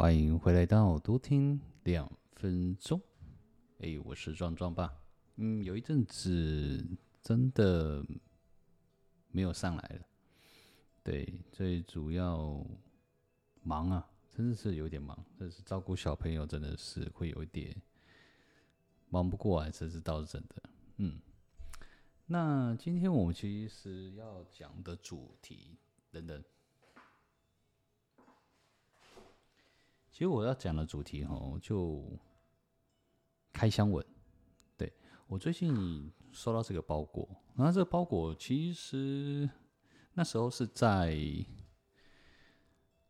[0.00, 2.98] 欢迎回来到多听两分钟。
[3.80, 4.90] 哎，我是壮壮爸。
[5.36, 6.82] 嗯，有一阵子
[7.20, 8.02] 真的
[9.30, 10.06] 没有上来了。
[11.02, 12.66] 对，最主要
[13.62, 15.22] 忙啊，真的是有点忙。
[15.38, 17.76] 但是照顾小朋友真的是会有一点
[19.10, 20.62] 忙不过来，这是倒是真的。
[20.96, 21.20] 嗯，
[22.24, 25.76] 那今天我们其实要讲的主题
[26.10, 26.42] 等等。
[30.10, 32.04] 其实我要讲的主题哦，就
[33.52, 34.04] 开箱文。
[34.76, 34.92] 对，
[35.26, 39.48] 我最近收到这个包裹，然后这个包裹其实
[40.12, 41.16] 那时候是在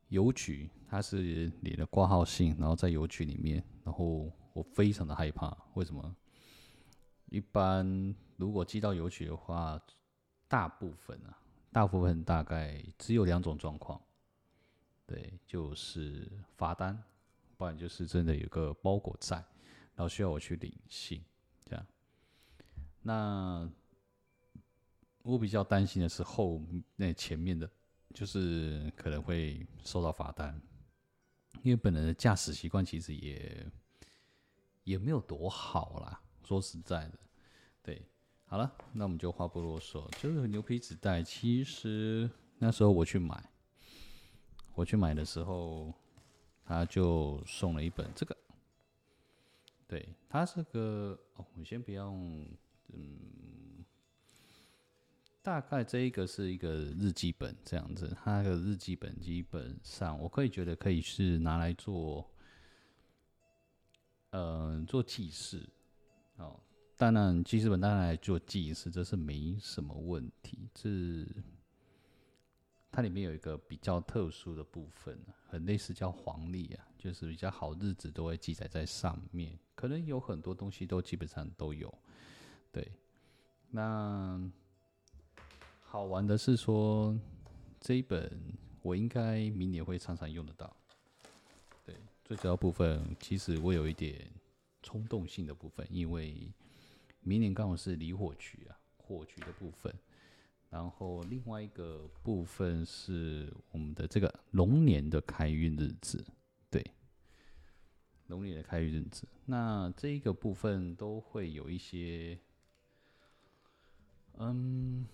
[0.08, 6.16] 邮局，它是你的挂号信，然后在邮局里面，然后我非常的害怕，为什么？
[7.26, 9.80] 一般如果寄到邮局的话，
[10.48, 11.38] 大部分啊，
[11.72, 14.00] 大部分大概只有两种状况。
[15.10, 16.96] 对，就是罚单，
[17.56, 19.38] 不然就是真的有个包裹在，
[19.96, 21.20] 然后需要我去领信，
[21.64, 21.84] 这样。
[23.02, 23.68] 那
[25.22, 26.62] 我比较担心的是后
[26.94, 27.68] 那前面的，
[28.14, 30.62] 就是可能会收到罚单，
[31.64, 33.66] 因为本人的驾驶习惯其实也
[34.84, 37.18] 也没有多好啦，说实在的。
[37.82, 38.00] 对，
[38.44, 43.49] 好了，那我们就话不啰嗦，就是牛皮纸袋，其实那时候我去买。
[44.74, 45.92] 我去买的时候，
[46.64, 48.36] 他就送了一本这个。
[49.86, 52.46] 对，他这个哦，我先不用，
[52.92, 53.84] 嗯，
[55.42, 58.16] 大概这一个是一个日记本这样子。
[58.22, 62.30] 他的日记本基本上，我可以觉得可以是拿来做，
[64.30, 65.68] 呃，做记事。
[66.36, 66.58] 哦，
[66.96, 70.68] 当然记事本当然来做记事，这是没什么问题。
[70.72, 71.26] 这
[72.92, 75.16] 它里面有一个比较特殊的部分，
[75.48, 81.92] 很类似叫黄历啊，就是比较好日子都会记载在上面，可能有很多东西都基本上都有。
[82.72, 82.90] 对，
[83.70, 84.40] 那
[85.80, 87.16] 好玩的是说
[87.80, 88.28] 这一本
[88.82, 90.76] 我应该明年会常常用得到。
[91.84, 91.94] 对，
[92.24, 94.28] 最主要部分其实我有一点
[94.82, 96.50] 冲动性的部分，因为
[97.20, 99.94] 明年刚好是离火局啊，火局的部分。
[100.70, 106.24] 然后另外一个部分是我们的这个龙年的开运日子，
[106.70, 106.80] 对，
[108.28, 109.26] 龙年的开运日子。
[109.46, 112.38] 那这一个部分都会有一些，
[114.34, 115.04] 嗯，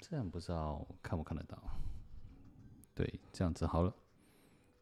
[0.00, 1.56] 这样不知道看不看得到？
[2.96, 3.94] 对，这样子好了，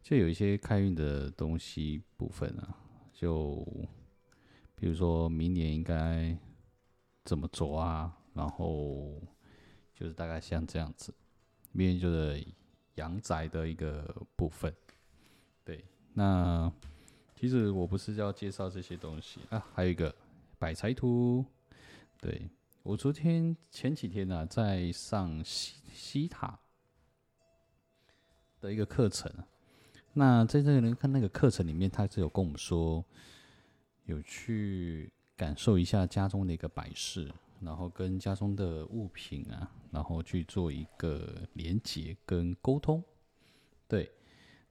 [0.03, 2.79] 就有一些开运的东西部分啊，
[3.13, 3.63] 就
[4.75, 6.35] 比如说明年应该
[7.27, 9.21] 怎么做啊，然后。
[9.99, 11.13] 就是大概像这样子，
[11.73, 12.47] 面就是
[12.97, 14.73] 阳宅的一个部分。
[15.65, 16.71] 对，那
[17.35, 20.15] 其实我不是要介绍这些东西啊，还有一个
[20.59, 21.43] 百财图。
[22.21, 22.49] 对，
[22.83, 26.59] 我昨天前几天呢、在上西西塔
[28.61, 29.33] 的一个课程。
[30.13, 33.05] 那在这个人看那个课程里面，他是有跟我们说，
[34.05, 37.33] 有去感受一下家中的一个摆饰。
[37.61, 43.03] 然后跟家中的物品啊，然后去做一个连接跟沟通。
[43.89, 44.13] 对，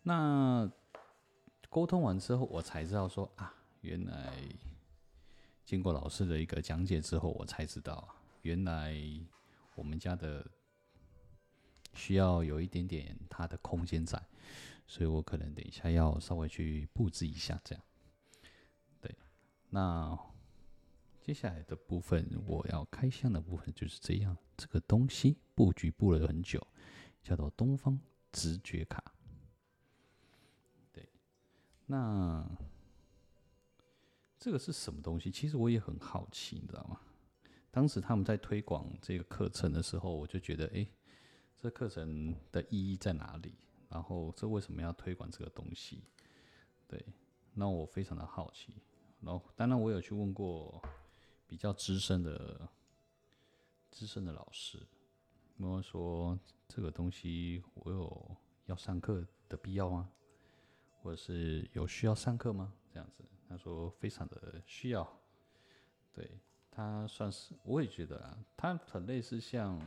[0.03, 0.71] 那
[1.69, 4.33] 沟通完之后，我才知道说啊，原来
[5.63, 8.07] 经过老师的一个讲解之后，我才知道，
[8.43, 8.95] 原来
[9.75, 10.45] 我们家的
[11.93, 14.21] 需要有一点点它的空间在，
[14.87, 17.83] 所以我可能等一下要稍微去布置一下这样。
[19.01, 19.15] 对，
[19.69, 20.17] 那。
[21.25, 24.37] 接下来的部分，我要开箱的部分就是这样。
[24.55, 26.61] 这个东西布局布了很久，
[27.23, 27.99] 叫做东方
[28.31, 29.03] 直觉卡。
[30.93, 31.09] 对，
[31.87, 32.47] 那
[34.37, 35.31] 这个是什么东西？
[35.31, 37.01] 其实我也很好奇，你知道吗？
[37.71, 40.87] 当时他们在推广这个课程的时候，我就觉得，哎，
[41.57, 43.55] 这课程的意义在哪里？
[43.89, 46.03] 然后，这为什么要推广这个东西？
[46.87, 47.03] 对，
[47.55, 48.75] 那我非常的好奇。
[49.21, 50.79] 然后，当然我有去问过。
[51.47, 52.67] 比较资深的
[53.91, 54.85] 资深的老师，
[55.57, 56.37] 跟我说
[56.67, 60.09] 这个东西我有要上课的必要吗？
[61.01, 62.73] 或者是有需要上课吗？
[62.91, 65.07] 这样子，他说非常的需要。
[66.13, 66.39] 对，
[66.71, 69.79] 他算是，我也觉得啊，他很类似像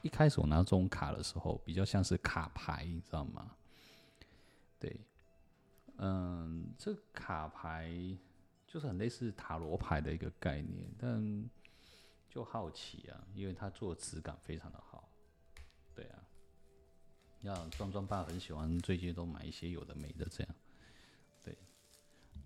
[0.00, 3.54] 一开始我拿这种卡的时候，比较像是卡牌，你知道吗？
[4.78, 4.98] 对，
[5.98, 8.16] 嗯，这卡牌。
[8.72, 11.50] 就是很类似塔罗牌的一个概念，但
[12.30, 15.06] 就好奇啊，因为它做的质感非常的好，
[15.94, 16.24] 对啊，
[17.42, 20.54] 像壮壮爸很喜欢，最近都买一些有的没的这样，
[21.42, 21.54] 对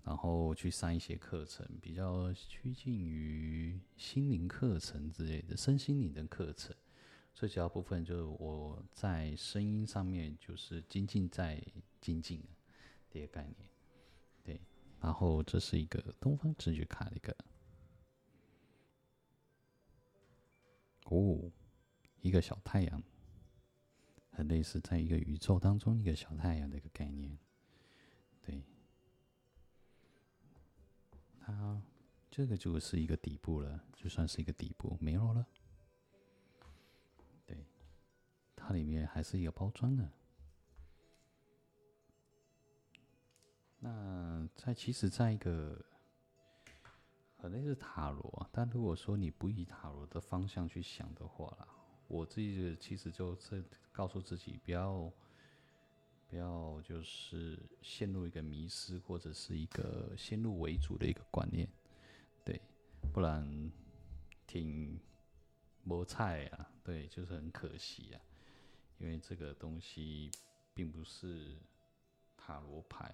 [0.03, 6.75] 然后去上一些课程，比较趋近于心灵课程之类的，身心灵的课程。
[7.33, 11.63] 最主要部分就是我在声音上面就是精进在
[12.01, 12.43] 精进
[13.09, 13.55] 这个概念，
[14.43, 14.59] 对。
[14.99, 17.35] 然后这是一个东方直觉卡的一个，
[21.05, 21.51] 哦，
[22.21, 23.01] 一个小太阳，
[24.31, 27.37] 很类似在一个宇宙当中一个小太阳的一个概念，
[28.41, 28.63] 对。
[31.39, 31.81] 它
[32.29, 35.47] 这个就是一个底部了，就算是一个底部，没有了。
[37.45, 37.65] 对
[38.55, 40.11] 它里面还是一个包装的。
[43.79, 45.79] 那在其实，在一个
[47.37, 51.67] 可能是塔罗，但如果说你不以塔罗的方向去想的话啦，
[52.07, 55.11] 我自己其实就是告诉自己，不要
[56.27, 61.69] 不要就是陷入一个迷失，或者是一个先入为主的一个观念，
[62.43, 62.59] 对，
[63.13, 63.71] 不然
[64.47, 64.99] 挺
[65.83, 68.21] 磨菜啊，对，就是很可惜啊。
[68.97, 70.31] 因为这个东西
[70.73, 71.55] 并不是
[72.35, 73.13] 塔罗牌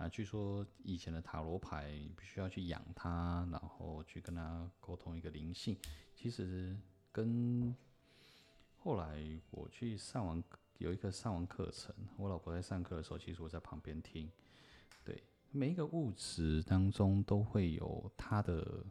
[0.00, 5.76] 啊，据说以前的塔罗牌必须要去养它，然后去跟它沟通一个灵性。
[6.14, 6.74] 其实
[7.12, 7.76] 跟
[8.78, 10.42] 后来我去上完
[10.78, 14.30] 有一个上完课程，我老婆在上课的时候，其实我在旁边听。
[15.04, 18.82] 对，每一个物质当中都会有它的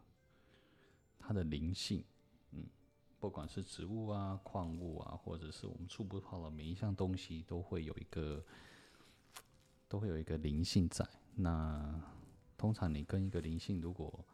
[1.18, 2.04] 它的灵性。
[2.52, 2.68] 嗯
[3.20, 8.42] 不管是植物啊、矿物啊，或者是我们触不到的每一项东西，都会有一个，
[9.90, 11.06] 都会有一个灵性在。
[11.36, 12.02] 那
[12.58, 14.26] 通常你跟一个灵性如果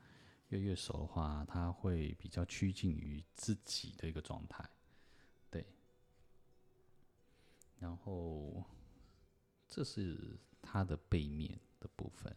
[0.50, 4.63] 越越熟的话，它会比较趋近于自己的一个状态，
[5.50, 5.66] 对。
[7.80, 8.63] 然后
[9.68, 12.36] 这是它的背面的部分，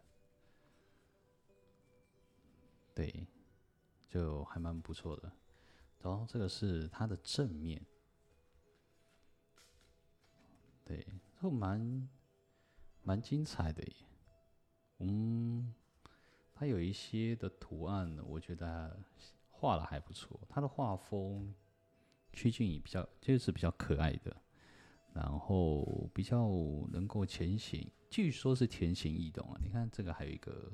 [2.94, 3.26] 对，
[4.08, 5.32] 就还蛮不错的。
[6.00, 7.84] 然后这个是它的正面，
[10.84, 11.06] 对，
[11.40, 12.08] 就蛮
[13.08, 13.92] 蛮精彩的耶。
[14.98, 15.72] 嗯，
[16.52, 19.00] 它有一些的图案，我觉得
[19.50, 20.38] 画的还不错。
[20.46, 21.54] 它的画风
[22.34, 24.36] 趋近于比较，就是比较可爱的，
[25.14, 26.50] 然后比较
[26.92, 29.58] 能够浅显，据说是浅显易懂啊。
[29.62, 30.70] 你看这个还有一个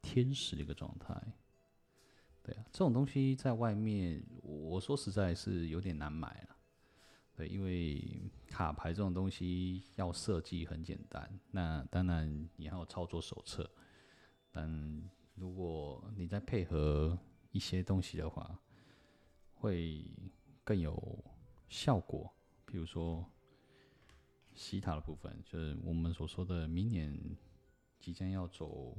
[0.00, 1.14] 天使的一个状态。
[2.42, 6.56] 对啊，这种东西在外面，我说实在是有点难买了。
[7.36, 8.02] 对，因为
[8.50, 13.70] 卡牌这种东西要设计很简单，那当然你还有操作手册。
[14.50, 17.16] 但如果你再配合
[17.52, 18.58] 一些东西的话，
[19.54, 20.04] 会
[20.64, 21.24] 更有
[21.68, 22.32] 效果。
[22.64, 23.24] 比如说
[24.54, 27.16] 西塔的部分，就是我们所说的明年
[28.00, 28.96] 即将要走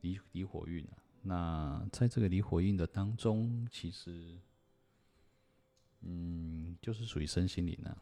[0.00, 0.90] 离离火运了。
[1.22, 4.38] 那在这个离火运的当中，其实，
[6.02, 7.96] 嗯，就是属于身心灵啊，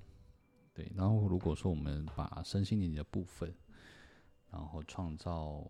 [0.74, 0.90] 对。
[0.94, 3.54] 然后如果说我们把身心灵的部分，
[4.50, 5.64] 然后创造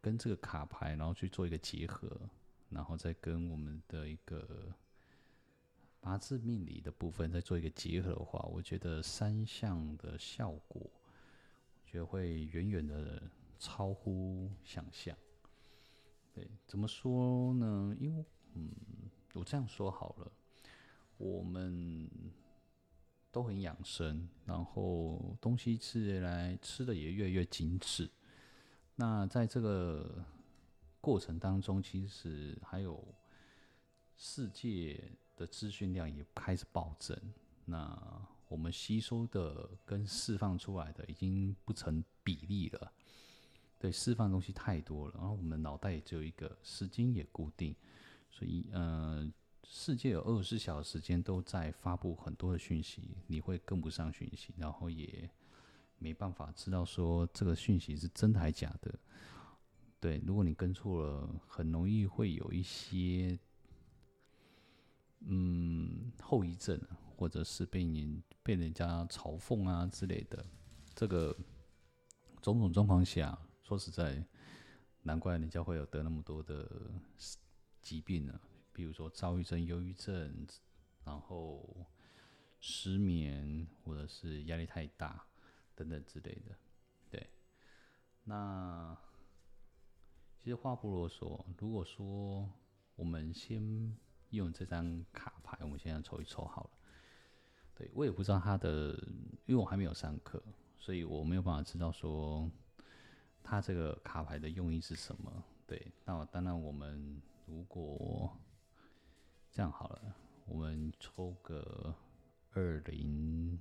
[0.00, 2.20] 跟这个卡牌，然后去做一个结合，
[2.68, 4.74] 然后再跟我们的一个
[6.00, 13.22] 八字命理的部分再做一个结合的话，我觉得三项的效果，我觉得会远远的
[13.58, 15.16] 超乎想象。
[16.34, 17.96] 对，怎么说呢？
[17.98, 18.24] 因为，
[18.54, 18.68] 嗯，
[19.34, 20.32] 我这样说好了，
[21.16, 22.08] 我们
[23.30, 28.10] 都很养生，然后东西吃来吃的也越来越精致。
[28.96, 30.24] 那在这个
[31.00, 33.04] 过程当中，其实还有
[34.16, 37.18] 世界的资讯量也开始暴增。
[37.64, 42.92] 那我们吸收的跟释放出来的已经不成比例了。
[43.78, 47.74] 对，释放东西太多了，然后我们脑袋也只有一个，时间也固定，
[48.30, 49.30] 所以，呃，
[49.66, 55.28] 世界有二十四小时时间都在发布很多的讯息，你会跟不上讯息，然后也
[55.98, 58.94] 没办法知道说这个讯息是真的还假的。
[59.98, 63.38] 对，如果你跟错了，很容易会有一些，
[65.20, 66.80] 嗯，后遗症，
[67.16, 70.44] 或者是被你被人家嘲讽啊之类的，
[70.94, 71.36] 这个
[72.42, 73.36] 种种状况下。
[73.62, 74.22] 说实在，
[75.02, 76.70] 难怪人家会有得那么多的
[77.80, 78.38] 疾病呢。
[78.74, 80.46] 比如说躁郁症、忧郁症，
[81.04, 81.86] 然后
[82.60, 85.24] 失眠，或者是压力太大
[85.74, 86.54] 等等之类的。
[87.10, 87.30] 对，
[88.24, 88.94] 那
[90.42, 92.46] 其实话不啰嗦，如果说
[92.96, 93.96] 我们先
[94.30, 96.70] 用这张卡牌，我们现在抽一抽好了。
[97.74, 98.92] 对，我也不知道他的，
[99.46, 100.42] 因为我还没有上课，
[100.76, 102.50] 所以我没有办法知道说。
[103.46, 105.44] 它这个卡牌的用意是什么？
[105.66, 108.34] 对，那当然我们如果
[109.54, 111.94] 这样好了，我们抽个
[112.54, 113.56] 二零，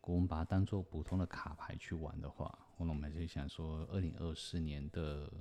[0.00, 5.32] 我们把它当做普通的卡牌去玩的话，那我们就想说，二零二四年的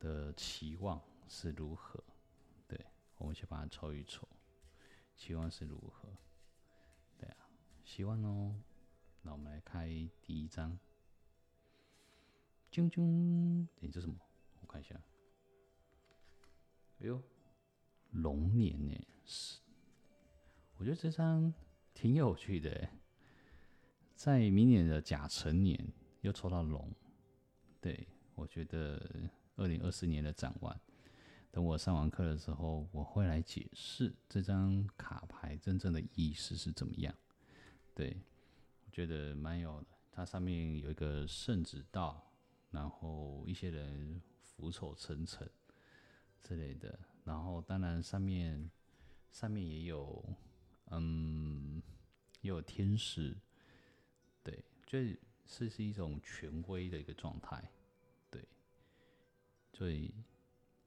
[0.00, 2.02] 的期望是如何？
[2.66, 2.84] 对，
[3.16, 4.28] 我们先把它抽一抽，
[5.16, 6.08] 期望是如何？
[7.16, 7.46] 对啊，
[7.84, 8.60] 希望哦。
[9.22, 9.86] 那我们来开
[10.20, 10.76] 第一张，
[12.72, 14.16] 啾啾，哎，这什么？
[14.62, 15.00] 我看一下。
[16.98, 17.22] 哎呦，
[18.12, 18.94] 龙年呢？
[19.24, 19.58] 是，
[20.76, 21.52] 我觉得这张
[21.92, 22.88] 挺有趣的。
[24.14, 26.90] 在明年的甲辰年又抽到龙，
[27.80, 29.04] 对，我觉得
[29.56, 30.80] 二零二四年的展望，
[31.50, 37.14] 等我上完课的时候，我会来解释这张卡牌真正的意思是怎么样。
[37.94, 38.32] 对我。
[38.92, 42.30] 觉得蛮有的，它上面有一个圣旨道，
[42.70, 45.48] 然后一些人俯首称臣
[46.42, 48.70] 之类的，然后当然上面
[49.30, 50.24] 上面也有，
[50.90, 51.82] 嗯，
[52.40, 53.36] 也有天使，
[54.42, 57.70] 对，就是是一种权威的一个状态，
[58.30, 58.46] 对，
[59.72, 60.14] 所以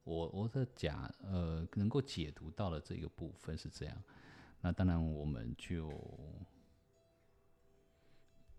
[0.03, 4.03] 我我的假呃能够解读到的这个部分是这样，
[4.61, 5.91] 那当然我们就。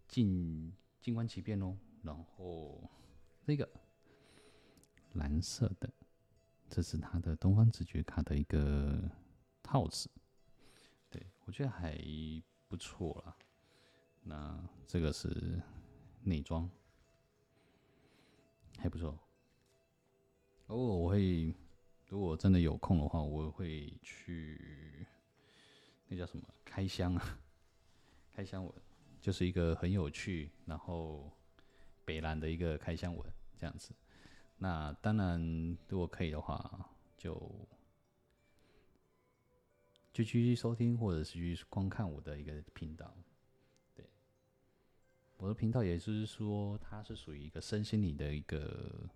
[0.08, 2.80] 静静观其变喽，然后
[3.44, 3.68] 这个
[5.14, 5.92] 蓝色的，
[6.68, 9.10] 这是他的东方直觉卡的一个
[9.62, 10.10] 套子，
[11.10, 11.98] 对，我觉得还
[12.68, 13.36] 不错啦。
[14.22, 15.60] 那这个是
[16.22, 16.68] 内装，
[18.78, 19.18] 还不错。
[20.66, 21.54] 哦，我会，
[22.08, 25.06] 如果真的有空的话，我会去
[26.08, 27.38] 那叫什么开箱啊，
[28.34, 28.74] 开箱文。
[29.18, 31.32] 就是一个很有趣，然后
[32.04, 33.92] 北蓝的一个开箱文这样子。
[34.58, 37.34] 那当然，如果可以的话，就
[40.12, 43.14] 就继续收听，或者是去观看我的一个频道。
[43.94, 44.08] 对，
[45.36, 49.08] 我的频道也就是说，它是属于一个身心灵的一个，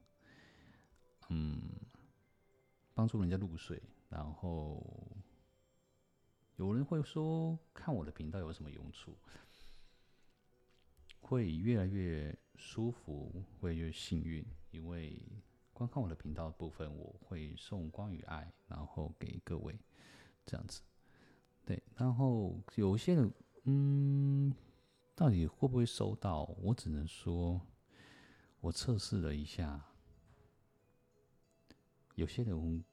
[1.30, 1.58] 嗯，
[2.92, 3.82] 帮助人家入睡。
[4.10, 4.84] 然后
[6.56, 9.16] 有人会说，看我的频道有什么用处？
[11.20, 15.18] 会越来越舒服，会越幸运，因为
[15.72, 19.74] 观看我的频道的部分，我会送光与爱，然后给各位
[20.44, 20.82] 这样子。
[21.64, 23.32] 对，然后有些人，
[23.64, 24.54] 嗯，
[25.16, 26.44] 到底会不会收到？
[26.60, 27.58] 我只能说，
[28.60, 29.82] 我测试了一下，
[32.14, 32.84] 有些人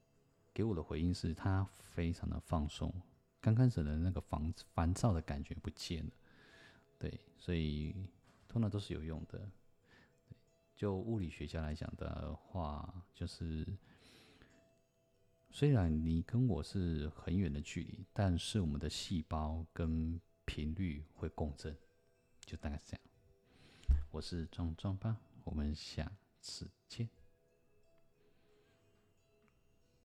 [0.53, 2.93] 给我的回应是他非常的放松，
[3.41, 6.11] 刚开始的那个烦烦躁的感觉不见了。
[6.97, 7.93] 对，所以。
[8.49, 9.51] 通常都是有用的。
[10.77, 13.65] 就物理学家来讲的话，就是
[15.49, 21.75] 虽然你跟我是很远的距离，但是我们的细胞跟频率会共振，
[22.45, 23.01] 就大概是这样。
[24.11, 27.09] 我是壮壮吧，我们下次见。